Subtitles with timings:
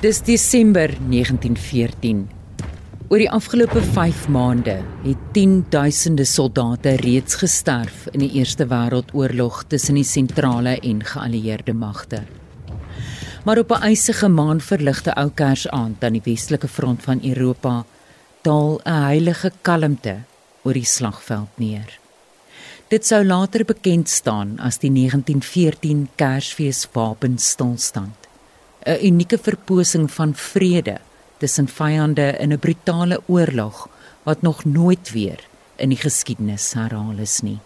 [0.00, 2.22] Dis Desember 1914.
[3.12, 9.98] Oor die afgelope 5 maande het 10000de soldate reeds gesterf in die Eerste Wêreldoorlog tussen
[10.00, 12.22] die sentrale en geallieerde magte.
[13.44, 17.84] Maar op 'n ysige maanverligte ou Kersaand aan die westelike front van Europa
[18.42, 20.16] daal 'n heilige kalmte
[20.62, 21.98] oor die slagveld neer.
[22.88, 28.19] Dit sou later bekend staan as die 1914 Kersfees wapenstilstand.
[28.86, 30.96] 'n unieke verposing van vrede
[31.38, 33.88] tussen vyande in 'n brutale oorlog
[34.22, 35.40] wat nog nooit weer
[35.76, 37.58] in die geskiedenis herhaal is nie.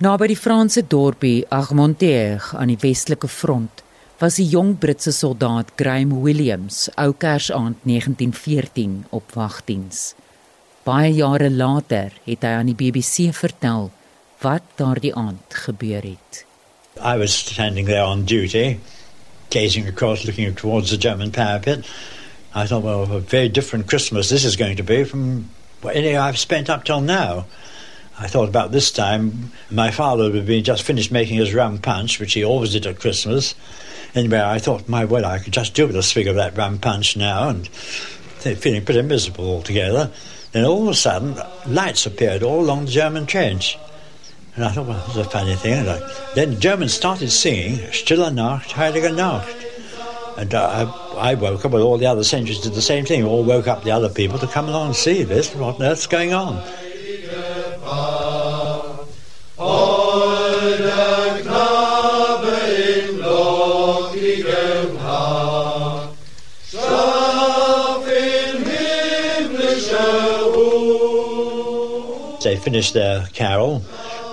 [0.00, 3.82] Naby die Franse dorpie Armontier aan die westelike front
[4.18, 10.14] was die jong Britse soldaat Graham Williams ou Kersaand 1914 op wagdiens.
[10.84, 13.90] Baie jare later het hy aan die BBC vertel
[14.40, 16.44] wat daardie aand gebeur het.
[16.96, 18.78] I was standing there on duty
[19.50, 21.84] gazing across, looking towards the German parapet.
[22.54, 25.50] I thought, well, a very different Christmas this is going to be from
[25.84, 27.46] any I've spent up till now.
[28.18, 32.20] I thought about this time, my father would be just finished making his rum punch,
[32.20, 33.54] which he always did at Christmas.
[34.14, 36.78] Anyway, I thought, my word, I could just do with a swig of that rum
[36.78, 40.10] punch now, and feeling pretty miserable altogether.
[40.52, 43.78] Then all of a sudden, lights appeared all along the German trench.
[44.56, 45.74] And I thought, well, this is a funny thing.
[45.74, 46.00] And I,
[46.34, 49.56] then the Germans started singing Stille Nacht, Heilige Nacht.
[50.36, 50.82] And I,
[51.16, 53.24] I, woke up, but all the other sentries did the same thing.
[53.24, 55.54] All woke up the other people to come along and see this.
[55.54, 56.62] What on earth's going on?
[72.42, 73.84] They finished their carol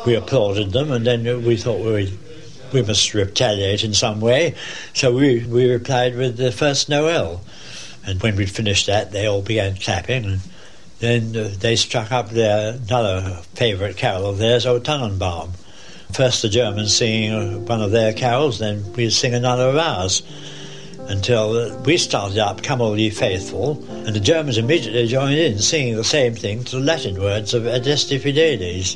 [0.08, 2.17] we applauded them, and then we thought we
[2.72, 4.55] we must retaliate in some way.
[4.94, 7.41] So we we replied with the first Noel,
[8.05, 10.40] and when we'd finished that, they all began clapping, and
[11.00, 15.51] then uh, they struck up their another favourite carol of theirs, O Tannenbaum.
[16.13, 20.24] First the Germans singing uh, one of their carols, then we'd sing another of ours.
[21.09, 25.59] Until uh, we started up, Come All Ye Faithful, and the Germans immediately joined in,
[25.59, 28.95] singing the same thing to the Latin words of Adeste Fidelis.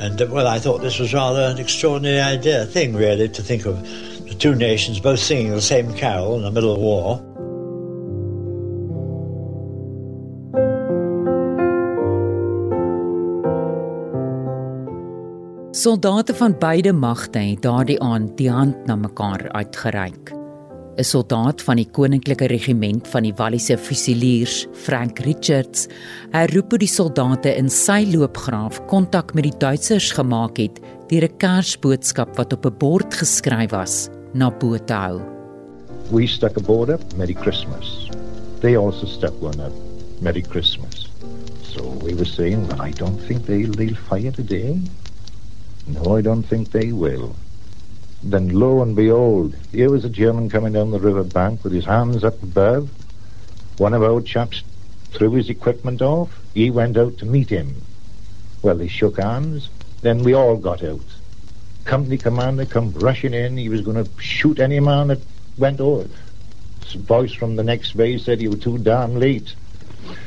[0.00, 3.66] And uh, well, I thought this was rather an extraordinary idea, thing really, to think
[3.66, 3.82] of
[4.26, 7.20] the two nations both singing the same carol in the middle of war.
[15.72, 20.39] Soldate van beide magte het daardie aand die hand na mekaar uitgereik.
[20.98, 25.88] 'n soldaat van die koninklike regiment van die Walliese Fusiliers, Frank Richards,
[26.32, 32.36] herroep die soldate in sy loopgraaf kontak met die Duitsers gemaak het deur 'n kersboodskap
[32.36, 35.20] wat op 'n bord geskryf was na bo te hou.
[36.10, 38.08] We stuck a board up, Merry Christmas.
[38.60, 39.72] They also stuck one up,
[40.20, 41.08] Merry Christmas.
[41.62, 44.80] So we were saying, well, I don't think they'll, they'll fire today.
[45.86, 47.34] No, I don't think they will.
[48.22, 51.86] Then lo and behold, here was a German coming down the river bank with his
[51.86, 52.90] hands up above.
[53.78, 54.62] One of our chaps
[55.12, 56.38] threw his equipment off.
[56.52, 57.76] He went out to meet him.
[58.62, 59.70] Well, they shook hands.
[60.02, 61.00] Then we all got out.
[61.84, 63.56] Company commander come rushing in.
[63.56, 65.20] He was going to shoot any man that
[65.56, 66.06] went over.
[66.84, 69.54] His voice from the next bay said you were too damn late.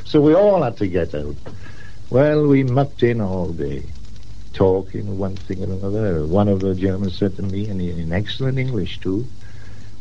[0.04, 1.36] So we all had to get out.
[2.10, 3.84] Well, we mucked in all day
[4.54, 6.24] talking one thing and another.
[6.24, 9.26] One of the Germans said to me, in, in excellent English too,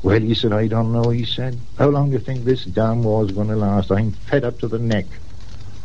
[0.04, 1.58] well, he said, I don't know, he said.
[1.78, 3.92] How long do you think this damn war's going to last?
[3.92, 5.06] I'm fed up to the neck.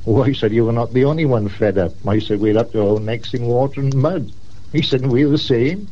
[0.06, 1.92] Oh, I said, you were not the only one fed up.
[2.06, 4.32] I said, we're up to our necks in water and mud.
[4.72, 5.86] He said, we're the same.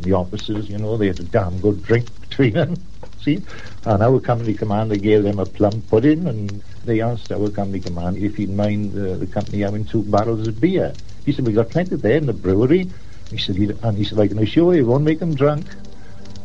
[0.00, 2.76] The officers, you know, they had a damn good drink between them.
[3.22, 3.42] See?
[3.84, 8.20] And our company commander gave them a plum pudding, and they asked our company commander
[8.20, 10.94] if he'd mind uh, the company having two barrels of beer.
[11.24, 12.90] He said, we got plenty there in the brewery.
[13.30, 15.66] He said, and he said, I can assure you, won't make them drunk.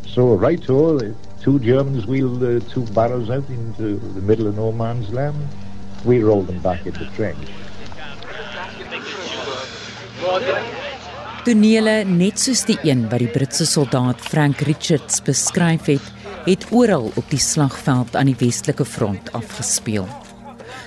[0.07, 4.55] So right to the two Germans wheeled uh, two barrels out into the middle of
[4.55, 5.37] no man's land.
[6.05, 7.49] We rolled them back in the trench.
[11.45, 16.09] Tonele net soos die een wat die Britse soldaat Frank Richards beskryf het,
[16.45, 20.07] het oral op die slagveld aan die westelike front afgespeel.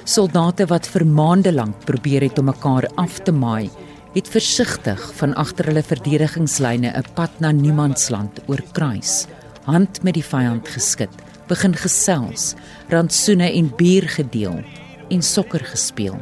[0.05, 3.71] Soldate wat vir maande lank probeer het om mekaar af te maai,
[4.12, 9.26] het versigtig van agter hulle verdedigingslyne 'n pad na niemandsland oorkruis,
[9.64, 11.14] hand met die vyand geskit,
[11.49, 12.55] begin gesels,
[12.88, 14.61] rantsoene en bier gedeel
[15.09, 16.20] en sokker gespeel.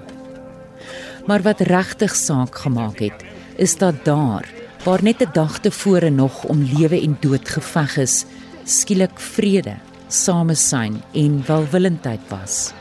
[1.27, 3.25] Maar wat regtig saak gemaak het,
[3.57, 4.47] is dat daar,
[4.85, 8.25] waar net 'n dag tevore nog om lewe en dood geveg is,
[8.65, 9.77] skielik vrede
[10.09, 12.73] samesyn en welwillendheid was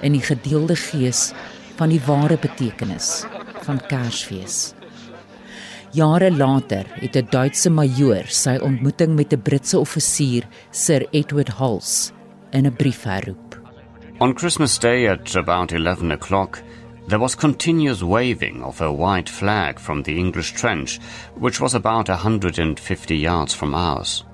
[0.00, 1.32] in die gedeelde gees
[1.76, 3.26] van die ware betekenis
[3.66, 4.74] van Kersfees.
[5.96, 12.12] Jare later het 'n Duitse majoor sy ontmoeting met 'n Britse offisier, Sir Edward Hulse,
[12.52, 13.56] in 'n brief herroep.
[14.18, 16.62] On Christmas Day at about 11 o'clock,
[17.08, 20.98] there was continuous waving of a white flag from the English trench,
[21.38, 24.24] which was about 150 yards from ours.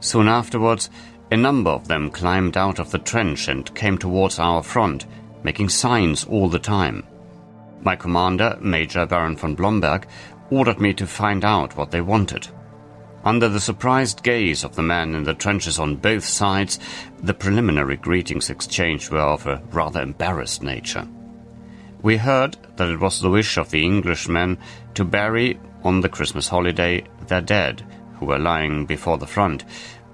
[0.00, 0.90] Soon afterwards,
[1.30, 5.06] a number of them climbed out of the trench and came towards our front,
[5.42, 7.02] making signs all the time.
[7.82, 10.06] My commander, Major Baron von Blomberg,
[10.50, 12.48] ordered me to find out what they wanted.
[13.24, 16.78] Under the surprised gaze of the men in the trenches on both sides,
[17.18, 21.08] the preliminary greetings exchanged were of a rather embarrassed nature.
[22.02, 24.58] We heard that it was the wish of the Englishmen
[24.94, 27.84] to bury, on the Christmas holiday, their dead,
[28.18, 29.64] who were lying before the front,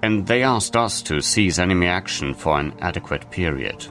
[0.01, 3.83] and they asked us to cease enemy action for an adequate period.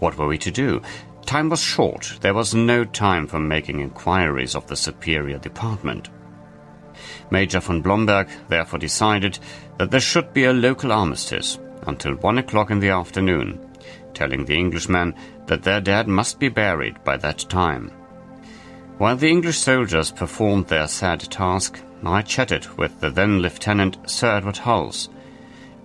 [0.00, 0.82] What were we to do?
[1.26, 2.18] Time was short.
[2.20, 6.08] There was no time for making inquiries of the superior department.
[7.30, 9.38] Major von Blomberg therefore decided
[9.78, 13.58] that there should be a local armistice until one o'clock in the afternoon,
[14.12, 15.14] telling the Englishmen
[15.46, 17.90] that their dead must be buried by that time.
[18.98, 24.36] While the English soldiers performed their sad task, I chatted with the then Lieutenant Sir
[24.36, 25.08] Edward Hulse,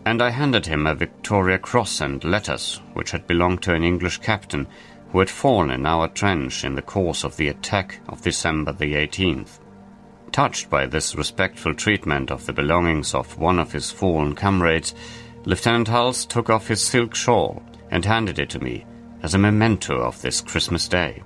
[0.06, 4.20] and I handed him a Victoria Cross and letters which had belonged to an English
[4.20, 4.68] captain
[5.12, 8.94] who had fallen in our trench in the course of the attack of December the
[8.94, 9.60] 18th.
[10.32, 14.94] Touched by this respectful treatment of the belongings of one of his fallen comrades,
[15.46, 18.86] Lieutenant Hulse took off his silk shawl and handed it to me
[19.24, 21.24] as a memento of this Christmas Day.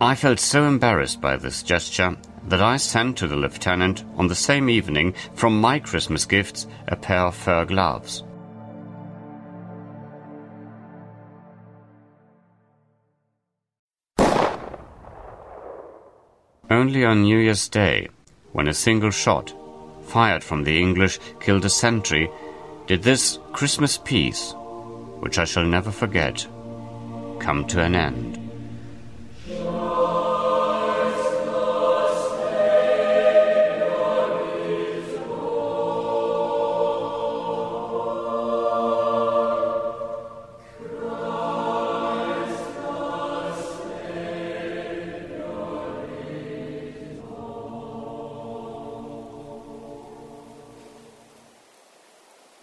[0.00, 2.16] I felt so embarrassed by this gesture
[2.48, 6.96] that I sent to the lieutenant on the same evening from my Christmas gifts a
[6.96, 8.24] pair of fur gloves.
[16.70, 18.08] Only on New Year's Day,
[18.52, 19.52] when a single shot,
[20.06, 22.30] fired from the English, killed a sentry,
[22.86, 24.54] did this Christmas peace,
[25.18, 26.46] which I shall never forget,
[27.40, 28.39] come to an end.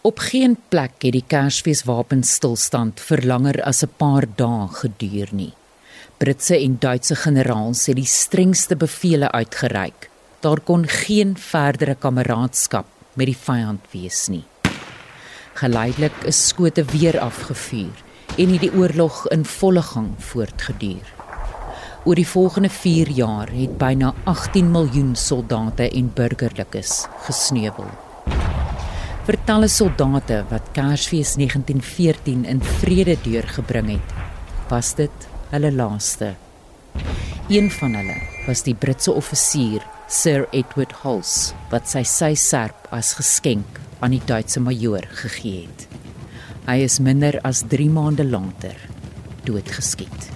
[0.08, 5.54] Op geen plek het die Kersfeeswapenstilstand vir langer as 'n paar dae geduur nie.
[6.18, 10.10] Britse en Duitse generaals het die strengste bevele uitgereik.
[10.40, 14.46] Daar kon geen verdere kameraadskap met die vyand wees nie.
[15.54, 18.04] Geleidelik is skote weer afgevuur
[18.38, 21.14] en het die oorlog in volle gang voortgeduur.
[22.04, 28.07] Oor die volgende 4 jaar het byna 18 miljoen soldate en burgerlikes gesneuwel
[29.28, 34.12] vir talle soldate wat Kersfees 1914 in vrede deurgebring het,
[34.70, 36.30] was dit hulle laaste.
[37.52, 38.16] Een van hulle
[38.46, 44.22] was die Britse offisier Sir Edward Hulse wat sy sy serp as geskenk aan die
[44.24, 45.84] Duitse majoor gegee het.
[46.70, 48.80] Hy is minder as 3 maande later
[49.44, 50.30] doodgeskiet.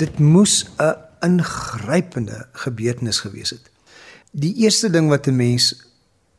[0.00, 0.96] Dit moes 'n
[1.28, 3.69] ingrypende gebeurtenis gewees het.
[4.30, 5.74] Die eerste ding wat 'n mens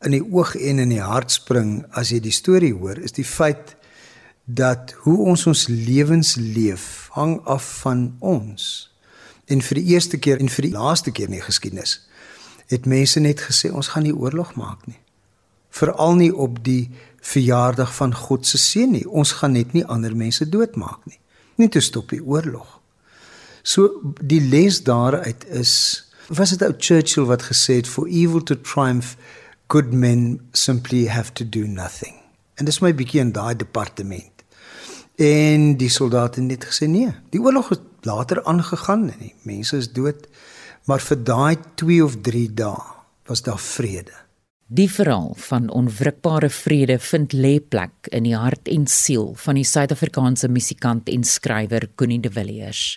[0.00, 3.24] in die oog en in die hart spring as jy die storie hoor, is die
[3.24, 3.76] feit
[4.44, 8.90] dat hoe ons ons lewens leef hang af van ons.
[9.46, 12.00] En vir die eerste keer en vir die laaste keer in die geskiedenis
[12.72, 14.98] het mense net gesê ons gaan nie oorlog maak nie.
[15.70, 19.04] Veral nie op die verjaardag van God se seun nie.
[19.08, 21.18] Ons gaan net nie ander mense doodmaak nie.
[21.56, 22.80] Nie te stop die oorlog.
[23.62, 25.74] So die les daaruit is
[26.28, 29.16] was dit ou Churchill wat gesê het for evil to triumph
[29.72, 32.14] good men simply have to do nothing.
[32.54, 34.44] En dis my bietjie in daai departement.
[35.16, 39.92] En die soldate het gesê nee, die oorlog het later aangegaan en die mense is
[39.92, 40.26] dood,
[40.88, 42.90] maar vir daai 2 of 3 dae
[43.30, 44.21] was daar vrede.
[44.72, 49.66] Die verhaal van onwrikbare vrede vind lê plek in die hart en siel van die
[49.68, 52.96] Suid-Afrikaanse musikant en skrywer Connie de Villiers.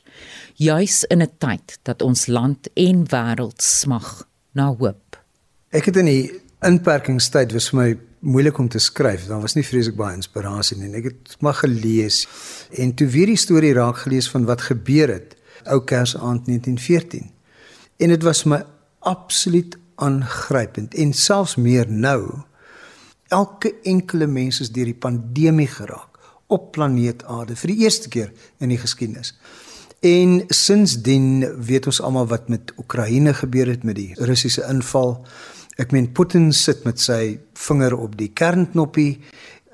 [0.55, 5.19] Juis in 'n tyd dat ons land en wêreld smag na hoop.
[5.69, 9.27] Ek het in die inperkingstyd was vir my moeilik om te skryf.
[9.27, 10.95] Daar was nie vreeslik baie inspirasie nie.
[10.95, 12.27] Ek het maar gelees
[12.71, 17.31] en toe weer die storie raak gelees van wat gebeur het ou Kersaand 1914.
[17.97, 18.63] En dit was my
[18.99, 22.41] absoluut aangrypend en selfs meer nou.
[23.27, 28.31] Elke enkele mens is deur die pandemie geraak op planeet Aarde vir die eerste keer
[28.61, 29.33] in die geskiedenis.
[30.05, 35.17] En sinsdien weet ons almal wat met Oekraïne gebeur het met die Russiese inval.
[35.81, 39.17] Ek meen Putin sit met sy vinger op die kernknoppie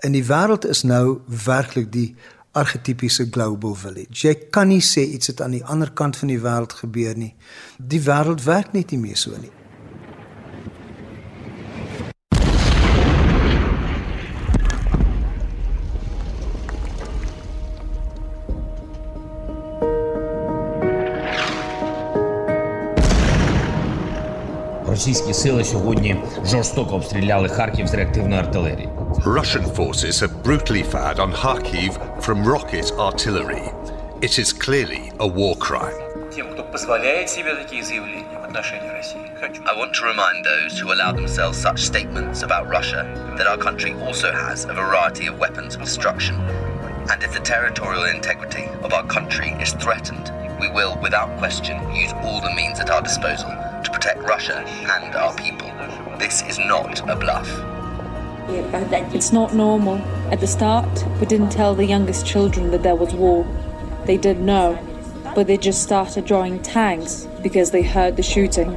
[0.01, 2.12] en die wêreld is nou werklik die
[2.58, 4.28] argetipiese global village.
[4.28, 7.34] Jy kan nie sê iets het aan die ander kant van die wêreld gebeur nie.
[7.78, 9.51] Die wêreld werk net nie meer so nie.
[25.00, 28.88] Російські сили сьогодні жорстоко обстріляли Харків з реактивної артилерії.
[29.25, 31.90] Russian forces have brutally fired on Kharkiv
[32.25, 33.64] from rocket artillery.
[34.26, 36.00] It is clearly a war crime.
[36.37, 39.62] Тем, кто позволяет себе такие заявления в отношении России, хочу.
[39.62, 43.02] I want to remind those who allow themselves such statements about Russia
[43.38, 46.37] that our country also has a variety of weapons of destruction.
[47.11, 50.26] And if the territorial integrity of our country is threatened,
[50.61, 53.70] we will, without question, use all the means at our disposal to
[54.00, 55.69] protect Russia and our people.
[56.19, 57.49] This is not a bluff.
[58.49, 59.97] It's not normal.
[60.31, 63.45] At the start, we didn't tell the youngest children that there was war.
[64.05, 64.78] They did know,
[65.35, 68.71] but they just started drawing tanks because they heard the shooting.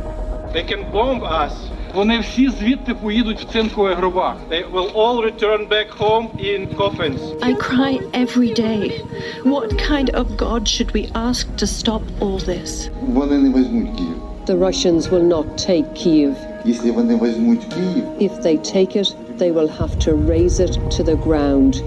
[0.54, 1.54] They can bomb us.
[1.94, 4.36] Вони всі звідти поїдуть в цинкових гробах.
[4.50, 7.22] They will all return back home in coffins.
[7.42, 9.02] I cry every day.
[9.44, 12.90] What kind of God should we ask to stop all this?
[13.02, 14.16] Вони не візьмуть Київ.
[14.47, 16.37] The Russians will not take Kiev.
[16.67, 21.83] If they take it, they will have to raise it to the ground.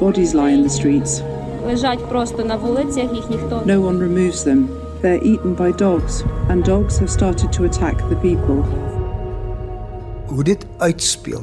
[0.00, 1.20] Bodies lie in the streets.
[3.64, 4.68] No one removes them.
[5.02, 8.62] They're eaten by dogs, and dogs have started to attack the people.
[10.26, 11.42] Hoe dit uitspeel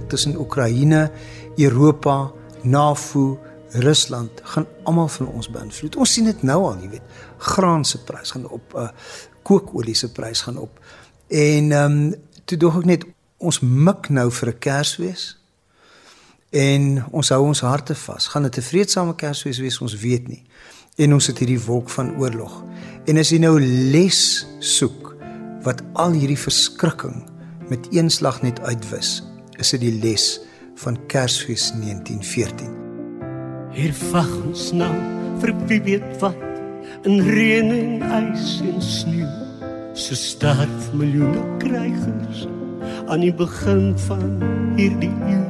[1.55, 3.39] Europa, NAVO
[3.81, 5.95] Rusland gaan almal van ons beïnvloed.
[5.95, 7.15] Ons sien dit nou al, jy weet.
[7.37, 8.89] Graan se prys gaan op, uh
[9.45, 10.79] kookolie se prys gaan op.
[11.27, 12.13] En ehm um,
[12.45, 13.03] toe dog ek net
[13.37, 15.37] ons mik nou vir 'n Kersfees.
[16.49, 18.27] En ons hou ons harte vas.
[18.27, 19.81] Gaan dit 'n vreedsame Kersfees wees?
[19.81, 20.43] Ons weet nie.
[20.95, 22.63] En ons het hierdie wolk van oorlog.
[23.05, 23.59] En as jy nou
[23.91, 25.15] les soek
[25.61, 27.29] wat al hierdie verskrikking
[27.69, 29.23] met een slag net uitwis,
[29.57, 30.39] is dit die les
[30.75, 32.84] van Kersfees 1914.
[33.75, 34.93] Hier wag ons nou
[35.41, 36.43] vir wie weet wat
[37.03, 39.27] in reën en ys en sneeu.
[39.99, 42.45] So sterf miljoene krygers
[43.11, 44.31] aan die begin van
[44.79, 45.43] hierdie eeu.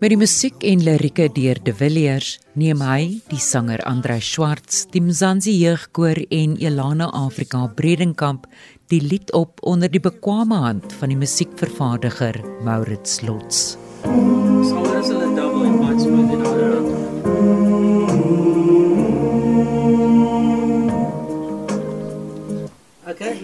[0.00, 5.00] Met die musiek en lirieke deur De Villiers neem hy, die sanger Andrei Schwartz, die
[5.04, 8.44] Mzansi Jeugkoor en Elana Afrika Bredenkamp
[8.92, 13.78] die lied op onder die bekwame hand van die musiekvervaardiger Maurits Lots.
[14.04, 14.49] Sangers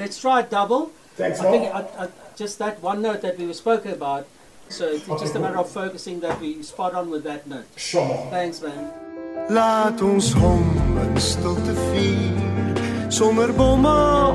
[0.06, 0.92] let's try double.
[1.16, 4.28] Thanks, I think I, I, just that one note that we were spoken about.
[4.68, 7.66] So it's just a matter of focusing that we spot on with that note.
[7.76, 8.28] Sure.
[8.30, 8.92] Thanks, man.
[9.50, 12.78] Laat ons hom in stilte vier
[13.14, 13.92] sonder bomme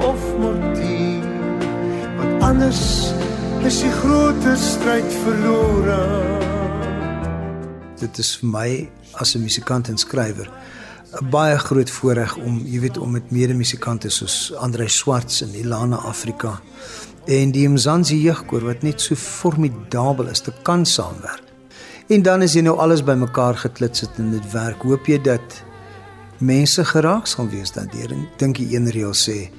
[0.08, 1.26] of mortier
[2.16, 2.84] want anders
[3.68, 6.00] is die groot stryd verlore
[8.00, 8.72] Dit is vir my
[9.20, 10.48] as 'n musikant en skrywer
[11.20, 15.96] 'n baie groot voorreg om, jy weet, om met medemusikante soos Andrei Swarts en Ilana
[15.96, 16.62] Afrika
[17.26, 21.44] en die Mzansi jeugkoor wat net so formidabel is te kan saamwerk.
[22.08, 24.82] En dan is jy nou alles bymekaar geklits het en dit werk.
[24.82, 25.62] Hoop jy dat
[26.40, 28.12] mense geraak sal wees daardeur.
[28.12, 29.52] En dink die een reël sê,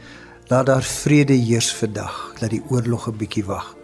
[0.50, 3.76] laat daar vrede heers vandag, laat die oorlog 'n bietjie wag.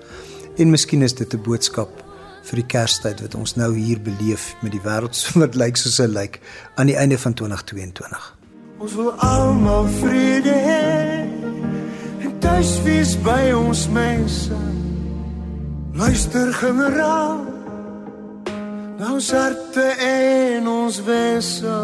[0.57, 2.08] En miskien is dit 'n boodskap
[2.49, 6.01] vir die Kerstyd wat ons nou hier beleef met die wêreld so wat lyk soos
[6.03, 6.41] hy lyk
[6.77, 8.35] aan die einde van 2022.
[8.79, 11.27] Ons wil almal vrede hê
[12.25, 14.59] en tuis wees by ons mense.
[15.99, 17.43] Luister generaal
[18.99, 21.75] na ons harte en ons wese.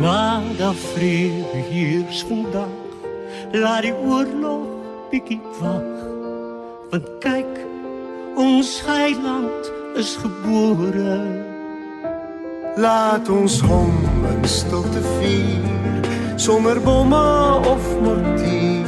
[0.00, 2.72] Laat daar vrede heers vandag.
[3.52, 4.77] Laat die oorlog
[5.10, 5.88] bietjie wag.
[6.90, 7.54] Want kyk,
[8.36, 11.18] ons heiland is gebore.
[12.78, 13.94] Laat ons hom
[14.30, 15.78] in stilte vier
[16.38, 18.86] sonder bomme of mortier.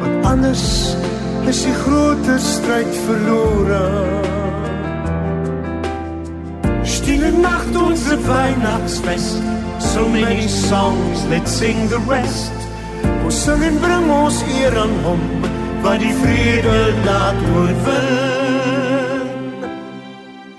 [0.00, 0.94] Want anders
[1.46, 3.84] is die groot stryd verlore.
[6.82, 9.42] Stille nacht onze Weihnachtsfest.
[9.78, 12.57] So many songs, let's sing the rest.
[13.28, 15.18] Ons sing en bring ons eer aan hom
[15.84, 19.26] wat die vrede laat oorwin.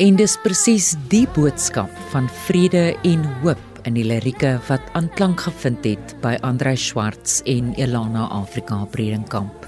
[0.05, 5.81] En dis presies die boodskap van vrede en hoop in die lirieke wat aanklank gevind
[5.89, 9.65] het by Andrei Schwartz en Elana Afrika Bredenkamp.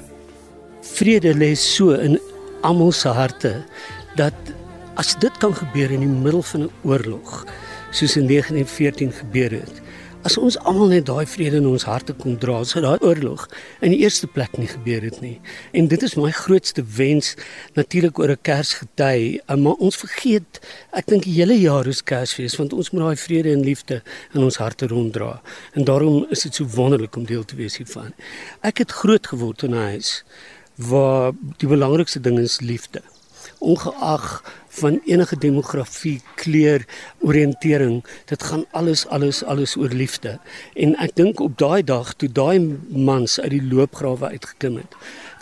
[0.94, 2.22] Vrede lê so in
[2.62, 3.66] almal se harte
[4.14, 4.54] dat
[5.02, 7.50] as dit kan gebeur in die middel van 'n oorlog
[7.90, 9.81] soos in 1914 gebeur het,
[10.22, 13.48] As ons almal net daai vrede in ons harte kon dra, sou daai oorlog
[13.82, 15.40] in die eerste plek nie gebeur het nie.
[15.74, 17.32] En dit is my grootste wens
[17.74, 20.60] natuurlik oor 'n Kersgety, maar ons vergeet,
[20.94, 24.04] ek dink die hele jaar is Kersfees want ons moet daai vrede en liefde
[24.36, 25.42] in ons harte ronddra.
[25.74, 28.14] En daarom is dit so wonderlik om deel te wees hiervan.
[28.62, 30.24] Ek het groot geword in 'n huis
[30.76, 33.02] waar die belangrikste ding is liefde
[33.62, 34.42] ongeag
[34.82, 36.86] van enige demografie, kleur,
[37.20, 40.40] oriëntering, dit gaan alles alles alles oor liefde.
[40.74, 44.96] En ek dink op daai dag toe daai mans uit die loopgrawe uitgeklim het,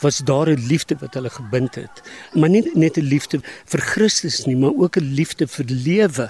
[0.04, 2.02] was daar 'n liefde wat hulle gebind het.
[2.34, 6.30] Maar nie net 'n liefde vir Christus nie, maar ook 'n liefde vir lewe,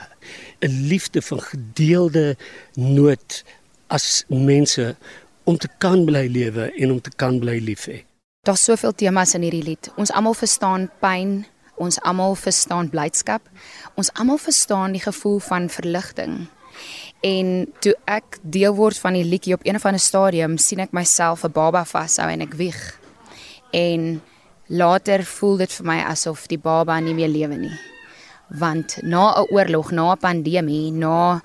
[0.59, 2.37] 'n liefde van gedeelde
[2.75, 3.43] nood
[3.87, 4.95] as mense
[5.43, 8.03] om te kan bly lewe en om te kan bly lief hê.
[8.45, 9.89] Daar's soveel temas in hierdie lied.
[9.95, 11.45] Ons almal verstaan pyn,
[11.79, 13.45] Ons almal verstaan blydskap.
[13.95, 16.47] Ons almal verstaan die gevoel van verligting.
[17.25, 20.95] En toe ek deel word van die liedjie op een of ander stadium, sien ek
[20.95, 22.99] myself 'n baba vashou en ek wieg.
[23.71, 24.21] En
[24.67, 27.79] later voel dit vir my asof die baba nie meer lewe nie.
[28.49, 31.41] Want na 'n oorlog, na 'n pandemie, na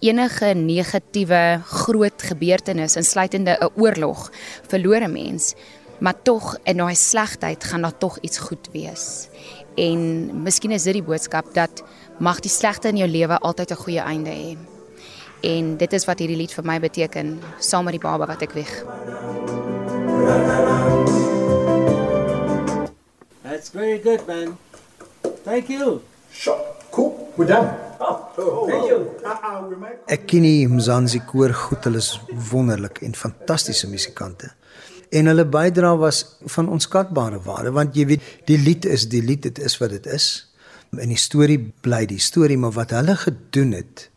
[0.00, 4.30] enige negatiewe groot gebeurtenis insluitende 'n oorlog,
[4.68, 5.54] verlore mens,
[5.98, 9.28] maar tog in daai slegheid gaan daar tog iets goed wees
[9.76, 10.00] en
[10.42, 11.82] miskien is dit die boodskap dat
[12.18, 14.56] mag die slegte in jou lewe altyd 'n goeie einde hê.
[15.42, 18.52] En dit is wat hierdie lied vir my beteken, saam met die baba wat ek
[18.52, 18.84] weg.
[23.42, 24.56] That's very good man.
[25.44, 26.00] Thank you.
[26.32, 26.58] Sure.
[26.90, 27.32] Cool.
[27.36, 27.68] We're done.
[28.00, 29.06] Oh, thank you.
[30.06, 31.84] Ek ken die Mzansi koor goed.
[31.84, 34.52] Hulle is wonderlik en fantastiese musikante
[35.10, 39.44] en hulle bydra was van onskatbare waarde want jy weet die lied is die lied
[39.46, 40.28] dit is wat dit is.
[40.96, 44.08] En die storie bly die storie maar wat hulle gedoen het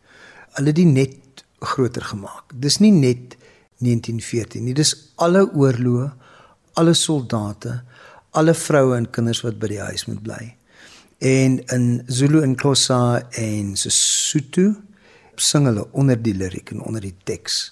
[0.58, 2.54] hulle dit net groter gemaak.
[2.54, 3.36] Dis nie net
[3.84, 6.10] 1914 nie dis alle oorloë
[6.80, 7.82] alle soldate
[8.38, 10.44] alle vroue en kinders wat by die huis moet bly.
[11.20, 14.76] En in Zulu en Xhosa en Sesotho
[15.40, 17.70] sing hulle onder die liriek en onder die teks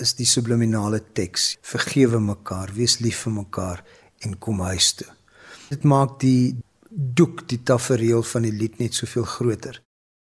[0.00, 3.84] is die subliminale teks: Vergewe mekaar, wees lief vir mekaar
[4.24, 5.10] en kom huis toe.
[5.70, 6.54] Dit maak die
[6.90, 9.80] doek, die tafereel van die lied net soveel groter.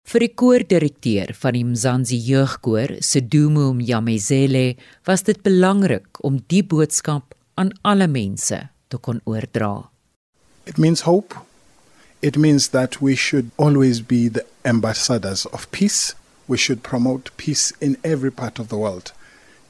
[0.03, 4.75] Vir die koordirekteur van die Mzansi Jeugkoor, Sedumo Mjamezele,
[5.07, 8.59] was dit belangrik om die boodskap aan alle mense
[8.91, 9.89] te kon oordra.
[10.67, 11.39] It means hope.
[12.23, 16.15] It means that we should always be the ambassadors of peace.
[16.47, 19.13] We should promote peace in every part of the world.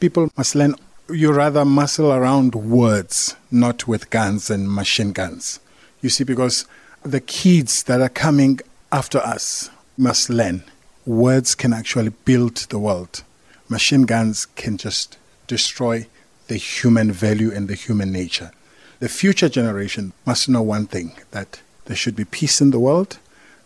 [0.03, 0.75] People must learn
[1.09, 5.61] you rather muscle around words, not with guns and machine guns.
[6.01, 6.67] You see, because
[7.05, 8.59] the kids that are coming
[8.91, 10.65] after us must learn
[11.07, 13.23] words can actually build the world.
[13.69, 16.09] Machine guns can just destroy
[16.49, 18.51] the human value and the human nature.
[18.99, 23.19] The future generation must know one thing that there should be peace in the world,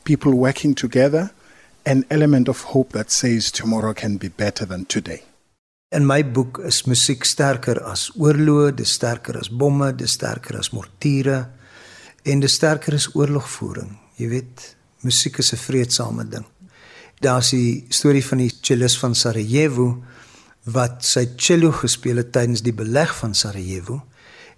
[0.04, 1.30] people working together,
[1.86, 5.22] an element of hope that says tomorrow can be better than today.
[5.96, 10.68] In my boek is musiek sterker as oorloë, dis sterker as bomme, dis sterker as
[10.76, 11.38] mortiere
[12.28, 13.94] en dis sterker as oorlogvoering.
[14.20, 14.64] Jy weet,
[15.06, 16.44] musiek is 'n vredesame ding.
[17.20, 20.04] Daar's die storie van die cellist van Sarajevo
[20.64, 24.02] wat sy cello gespeel het tydens die beleg van Sarajevo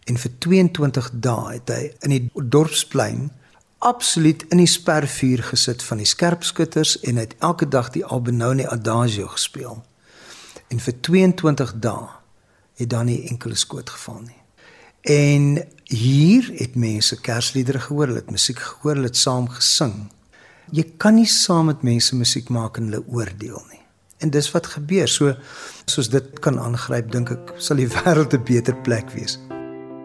[0.07, 3.31] en vir 22 dae het hy in die dorpsplein
[3.79, 9.27] absoluut in die spervuur gesit van die skerpskutters en het elke dag die Albinoni Adagio
[9.29, 9.85] gespeel
[10.68, 12.09] en vir 22 dae
[12.78, 14.38] het dan nie enkele skoot geval nie.
[15.09, 20.09] En hier het mense Kersliedere gehoor, hulle het musiek gehoor, hulle het saam gesing.
[20.74, 23.83] Jy kan nie saam met mense musiek maak en hulle oordeel nie.
[24.18, 25.09] En dis wat gebeur.
[25.09, 25.35] So
[25.87, 29.38] soos dit kan aangryp, dink ek sal die wêreld 'n beter plek wees.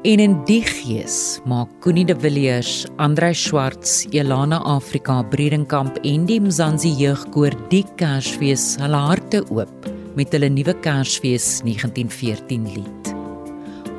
[0.04, 6.42] En in die gees maak Koenie de Villiers, Andrei Schwartz, Elana Afrika Bredenkamp en die
[6.42, 13.14] Mzansi Jeugkoor die Kersfees hulle harte oop met hulle nuwe Kersfees 1914 lied.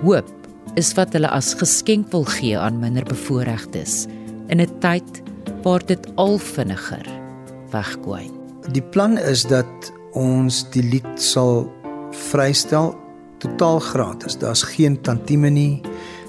[0.03, 0.31] Hoop
[0.79, 4.07] is wat hulle as geskenk wil gee aan minderbevoorregtes
[4.49, 5.23] in 'n tyd
[5.63, 7.07] waar dit al vinniger
[7.71, 8.31] wegkwyn.
[8.73, 11.73] Die plan is dat ons die lied sal
[12.11, 12.95] vrystel
[13.39, 14.39] totaal gratis.
[14.39, 15.81] Daar's geen tantieme nie.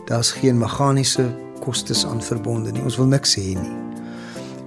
[0.06, 1.26] Daar's geen meganiese
[1.60, 2.82] kostes aan verbonde nie.
[2.82, 3.76] Ons wil niks hê nie.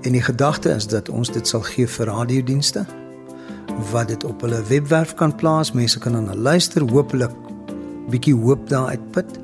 [0.03, 2.87] En die gedagte is dat ons dit sal gee vir radiodienste
[3.91, 5.73] wat dit op hulle webwerf kan plaas.
[5.73, 7.35] Mense kan dan luister, hopelik
[8.11, 9.39] bietjie hoop daar uitput.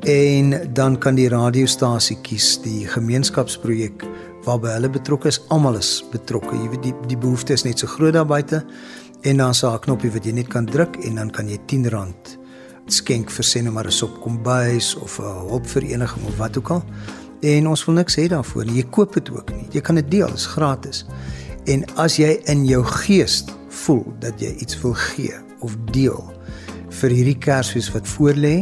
[0.00, 4.02] En dan kan die radiostasie kies die gemeenskapsprojek
[4.44, 5.40] waarby hulle betrokke is.
[5.54, 6.56] Almal is betrokke.
[6.56, 8.64] Jy weet die die behoefte is net so groot daar buite.
[9.22, 12.40] En dan sa 'n knoppie wat jy net kan druk en dan kan jy R10
[12.86, 16.84] skenk vir sê nou maar 'n sop kombuis of 'n hulpvereniging of wat ook al.
[17.40, 18.74] En ons wil niks hê daarvoor nie.
[18.74, 19.66] Jy koop dit ook nie.
[19.70, 21.04] Jy kan dit deel, dit is gratis.
[21.64, 26.22] En as jy in jou gees voel dat jy iets wil gee of deel
[27.00, 28.56] vir hierdie Kersfees wat voorlê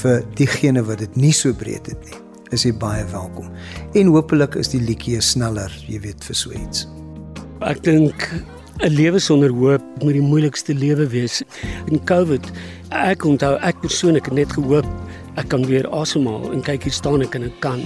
[0.00, 2.18] vir diegene wat dit nie so breed het nie,
[2.54, 3.48] is jy baie welkom.
[3.96, 6.86] En hopelik is die liedjie sneller, jy weet, vir so iets.
[7.64, 8.28] Ek dink
[8.84, 11.42] 'n lewe sonder hoop moet die moeilikste lewe wees.
[11.88, 12.44] In COVID,
[12.92, 14.86] ek onthou ek persoonlik het net gehoop
[15.36, 17.82] ek kan weer asemhaal en kyk hier staan ek en ek kan.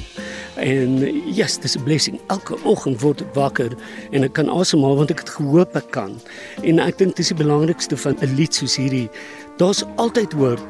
[0.61, 2.21] En yes, dis 'n blessing.
[2.29, 3.71] Elke oggend word ek wakker
[4.13, 6.15] en ek kan asemhaal want ek het gehoop ek kan.
[6.63, 9.11] En ek dink dis die belangrikste van 'n lied soos hierdie.
[9.59, 10.61] Daar's altyd hoop.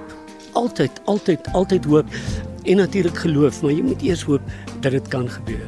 [0.52, 2.06] Altyd, altyd, altyd hoop
[2.64, 4.42] en natuurlik geloof, maar jy moet eers hoop
[4.80, 5.66] dat dit kan gebeur.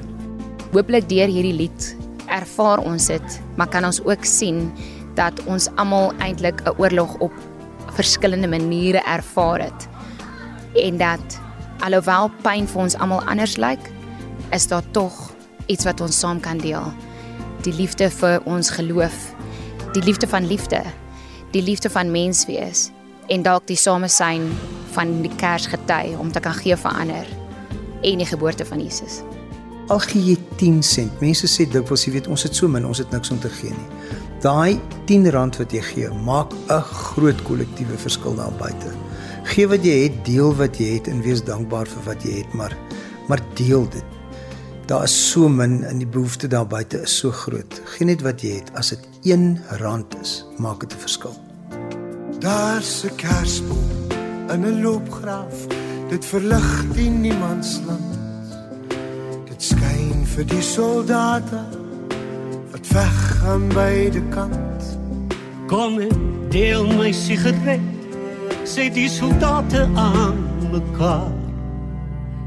[0.73, 1.97] Hooplik deur hierdie lied
[2.27, 4.73] ervaar ons dit, maar kan ons ook sien
[5.15, 7.33] dat ons almal eintlik 'n oorlog op
[7.93, 9.92] verskillende maniere ervaar het.
[10.75, 11.41] En dat
[11.81, 13.91] alhoewel pyn vir ons almal anders lyk,
[14.51, 15.33] is daar tog
[15.67, 16.93] iets wat ons saam kan deel.
[17.63, 19.35] Die liefde vir ons geloof,
[19.93, 20.83] die liefde van liefde,
[21.53, 22.91] die liefde van menswees
[23.29, 24.49] en dalk die samesyn
[24.93, 27.29] van die Kersgety om te kan gee vir ander
[28.03, 29.21] en die geboorte van Jesus.
[29.93, 31.21] Al gee jy 10 sent.
[31.21, 33.73] Mense sê dikwels jy weet ons het so min, ons het niks om te gee
[33.75, 34.19] nie.
[34.43, 38.91] Daai 10 rand wat jy gee, maak 'n groot kollektiewe verskil daar buite.
[39.53, 42.53] Gee wat jy het, deel wat jy het en wees dankbaar vir wat jy het,
[42.57, 42.73] maar
[43.29, 44.15] maar deel dit.
[44.89, 47.77] Daar is so min en die behoefte daar buite is so groot.
[47.93, 49.45] Geen net wat jy het, as dit 1
[49.83, 51.37] rand is, maak dit 'n verskil.
[52.41, 53.93] Daar's 'n kersboom
[54.49, 55.69] in 'n loopgraaf.
[56.09, 58.13] Dit verlig die niemandsland.
[59.49, 61.61] Dit skyn vir die soldate
[62.73, 64.99] wat weggaan by die kant.
[65.67, 67.92] Kom en deel my sigaret.
[68.65, 70.39] Sê die soldate aan
[70.71, 71.35] mekaar.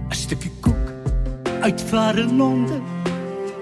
[0.09, 0.87] 'n Stukkie koek
[1.61, 2.83] uit verre Londen.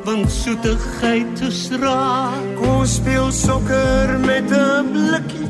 [0.06, 2.38] Want soetigheid is raar.
[2.56, 5.50] Kom ons speel sokker met 'n blikkie.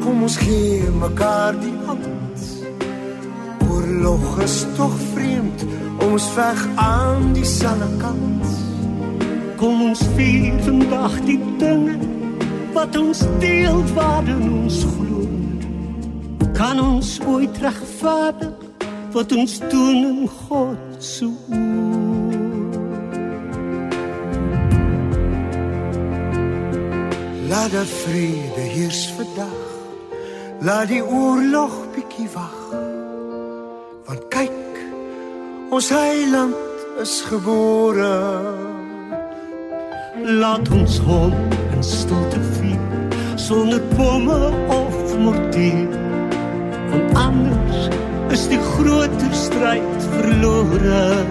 [0.00, 2.38] Kom ons gee mekaar die hand.
[3.70, 5.64] Oorlog is tog vreemd,
[5.98, 8.46] ons veg aan dieselfde kant.
[9.56, 11.98] Kom ons vier vandag die dinge
[12.72, 15.19] wat ons deel waarin ons glo.
[16.60, 18.82] Kan ons ooit regverdig
[19.14, 21.28] wat ons doen in God se
[27.48, 29.62] Laat dat vrede heers vandag.
[30.60, 32.60] Laat die oorlog bietjie wag.
[34.04, 34.84] Want kyk,
[35.72, 38.12] ons heiland is gebore.
[40.44, 41.32] Laat ons hom
[41.72, 42.86] in stilte vier
[43.40, 46.09] sonder bomme of mortier.
[46.90, 47.88] Want anders
[48.30, 51.24] is die groter stryd verlore.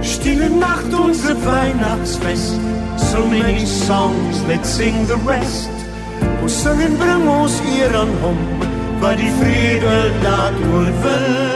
[0.00, 2.58] Stille nacht onze Weihnachtsfest.
[2.96, 5.70] So many songs, let's sing the rest.
[6.42, 8.42] Ons sing en bring ons eer aan hom
[9.00, 11.49] wat die vrede laat oorwin.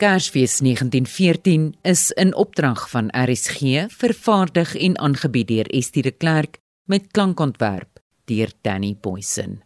[0.00, 7.10] Kersfees 1914 is in opdrag van RSG vervaardig en aangebied deur Estie de Klerk met
[7.10, 9.60] klankontwerp deur Danny Boysen.